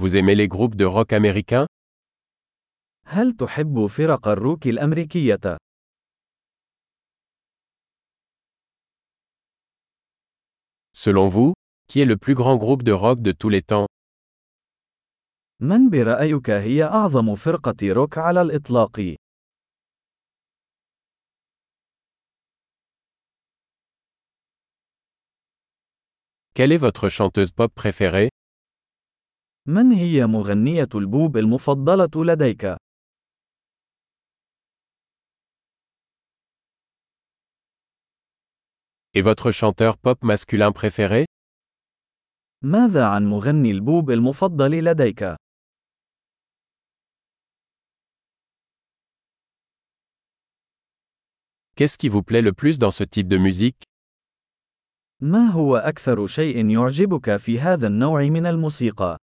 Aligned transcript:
Vous 0.00 0.14
aimez 0.14 0.36
les 0.36 0.46
groupes 0.46 0.76
de 0.76 0.84
rock 0.84 1.12
américains 1.12 1.66
هل 3.06 3.32
تحب 3.32 3.86
فرق 3.86 4.28
الروك 4.28 4.66
الأمريكية؟ 4.66 5.56
Selon 10.92 11.28
vous, 11.28 11.52
qui 11.88 12.00
est 12.00 12.04
le 12.04 12.16
plus 12.16 12.34
grand 12.34 12.56
groupe 12.56 12.84
de 12.84 12.92
rock 12.92 13.20
de 13.22 13.32
tous 13.32 13.48
les 13.48 13.62
temps 13.62 13.86
من 15.60 15.90
برأيك 15.90 16.50
هي 16.50 16.84
أعظم 16.84 17.34
فرقة 17.34 17.76
روك 17.82 18.18
على 18.18 18.42
الإطلاق؟ 18.42 19.16
Quelle 26.54 26.72
est 26.72 26.76
votre 26.76 27.08
chanteuse 27.08 27.50
pop 27.50 27.72
préférée 27.74 28.30
من 29.67 29.91
هي 29.91 30.25
مغنية 30.25 30.89
البوب 30.95 31.37
المفضلة 31.37 32.09
لديك؟ 32.15 32.65
Et 39.15 39.21
votre 39.21 39.51
chanteur 39.51 39.97
pop 39.97 40.23
masculin 40.23 40.71
préféré 40.71 41.25
ماذا 42.63 43.05
عن 43.05 43.25
مغني 43.25 43.71
البوب 43.71 44.11
المفضل 44.11 44.71
لديك؟ 44.83 45.35
Qu'est-ce 51.75 51.97
qui 51.97 52.09
vous 52.09 52.21
plaît 52.23 52.41
le 52.41 52.53
plus 52.53 52.77
dans 52.79 52.91
ce 52.91 53.03
type 53.03 53.27
de 53.27 53.37
musique 53.37 53.83
ما 55.21 55.47
هو 55.49 55.77
أكثر 55.77 56.27
شيء 56.27 56.69
يعجبك 56.69 57.37
في 57.37 57.59
هذا 57.59 57.87
النوع 57.87 58.23
من 58.23 58.45
الموسيقى؟ 58.45 59.22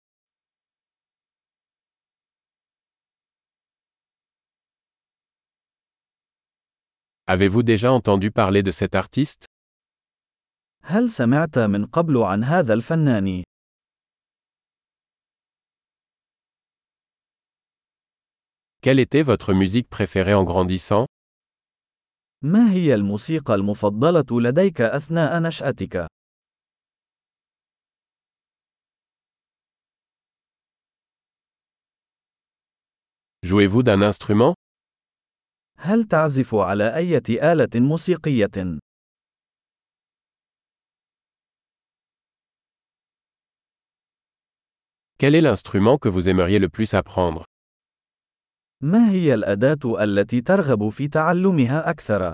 Avez-vous 7.26 7.62
déjà 7.62 7.92
entendu 7.92 8.30
parler 8.30 8.62
de 8.62 8.70
cet 8.70 8.94
artiste 8.94 9.46
هل 10.84 11.10
سمعت 11.10 11.58
من 11.58 11.86
قبل 11.86 12.16
عن 12.22 12.44
هذا 12.44 12.74
الفنان؟ 12.74 13.42
Quelle 18.82 18.98
était 18.98 19.22
votre 19.22 19.54
musique 19.54 19.88
préférée 19.88 20.34
en 20.34 20.44
grandissant 20.44 21.06
ما 22.44 22.72
هي 22.72 22.94
الموسيقى 22.94 23.54
المفضلة 23.54 24.40
لديك 24.40 24.80
أثناء 24.80 25.42
نشأتك؟ 25.42 26.06
Jouez-vous 33.42 33.82
d'un 33.82 34.02
instrument 34.02 34.54
هل 35.79 36.03
تعزف 36.03 36.55
على 36.55 36.95
أي 36.95 37.17
آلة 37.17 37.69
موسيقية؟ 37.75 38.79
Quel 45.19 45.33
est 45.33 45.41
l'instrument 45.41 45.97
que 45.97 46.09
vous 46.09 46.29
aimeriez 46.29 46.59
le 46.59 46.69
plus 46.69 46.93
apprendre 46.93 47.45
ما 48.83 49.11
هي 49.11 49.33
الأداة 49.33 50.03
التي 50.03 50.41
ترغب 50.41 50.89
في 50.89 51.07
تعلمها 51.07 51.89
أكثر؟ 51.89 52.33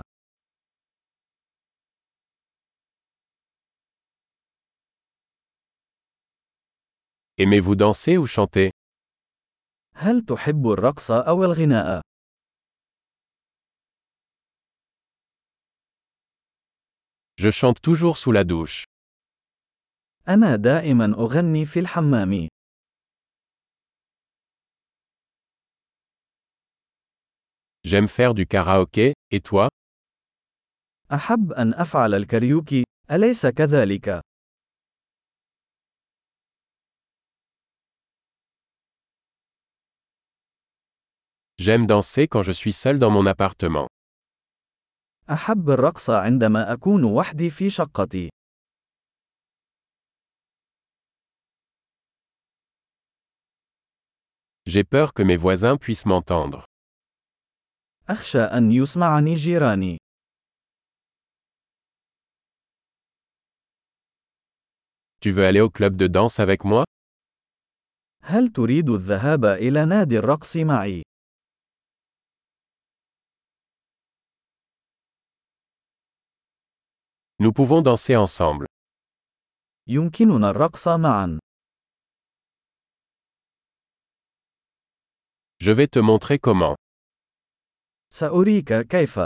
Aimez-vous 7.38 7.74
danser 7.74 8.16
ou 8.16 8.26
chanter 8.26 8.70
هل 9.94 10.20
تحب 10.20 10.66
الرقص 10.66 11.10
أو 11.10 11.44
الغناء؟ 11.44 12.13
Je 17.37 17.49
chante 17.51 17.81
toujours 17.81 18.17
sous 18.17 18.31
la 18.31 18.43
douche. 18.43 18.83
أنا 20.27 20.55
دائما 20.55 21.05
أغني 21.05 21.65
في 21.65 21.79
الحمام. 21.79 22.47
J'aime 27.87 28.07
faire 28.07 28.33
du 28.33 28.45
karaoké, 28.45 29.13
et 29.31 29.41
toi 29.41 29.67
أحب 31.11 31.51
أن 31.51 31.73
أفعل 31.73 32.13
الكاريوكي، 32.13 32.83
أليس 33.11 33.45
كذلك؟ 33.45 34.21
J'aime 41.59 41.87
danser 41.87 42.27
quand 42.27 42.43
je 42.43 42.51
suis 42.51 42.73
seul 42.73 42.99
dans 42.99 43.11
mon 43.11 43.25
appartement. 43.25 43.87
أحب 45.30 45.70
الرقص 45.70 46.10
عندما 46.10 46.72
أكون 46.72 47.04
وحدي 47.04 47.50
في 47.50 47.70
شقتي. 47.70 48.28
J'ai 54.66 54.84
peur 54.84 55.12
que 55.12 55.22
mes 55.22 55.36
voisins 55.36 55.76
puissent 55.76 56.06
m'entendre. 56.06 56.64
أخشى 58.08 58.38
أن 58.38 58.72
يسمعني 58.72 59.34
جيراني. 59.34 59.98
Tu 65.20 65.30
veux 65.32 65.46
aller 65.46 65.60
au 65.60 65.70
club 65.70 65.96
de 65.96 66.06
danse 66.06 66.38
avec 66.40 66.64
moi 66.64 66.84
هل 68.22 68.48
تريد 68.48 68.90
الذهاب 68.90 69.44
إلى 69.44 69.84
نادي 69.84 70.18
الرقص 70.18 70.56
معي؟ 70.56 71.02
Nous 77.43 77.51
pouvons 77.53 77.81
danser 77.81 78.15
ensemble. 78.15 78.65
يمكننا 79.87 80.49
الرقص 80.49 80.87
معا. 80.87 81.39
Je 85.63 85.71
vais 85.71 85.87
te 85.87 85.99
montrer 85.99 86.37
comment. 86.39 86.75
سأريك 88.13 88.73
كيف. 88.87 89.19